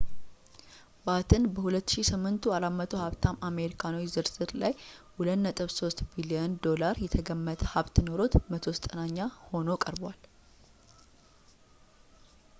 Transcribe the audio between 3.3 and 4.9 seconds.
አሜሪካኖች ዝርዝር ላይ